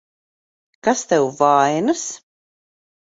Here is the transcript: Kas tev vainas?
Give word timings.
Kas 0.87 1.01
tev 1.11 1.27
vainas? 1.41 2.03